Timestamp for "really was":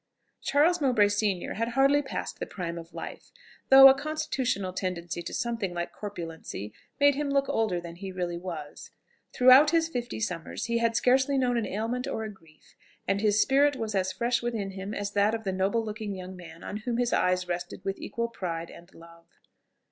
8.11-8.89